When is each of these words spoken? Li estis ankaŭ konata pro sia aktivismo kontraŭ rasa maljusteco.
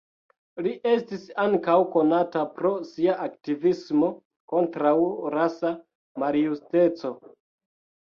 Li 0.67 0.71
estis 0.91 1.25
ankaŭ 1.41 1.75
konata 1.95 2.45
pro 2.55 2.71
sia 2.91 3.17
aktivismo 3.25 4.09
kontraŭ 4.53 4.95
rasa 5.37 5.75
maljusteco. 6.25 7.13